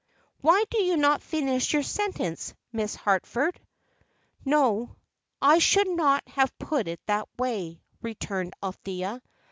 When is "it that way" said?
6.87-7.83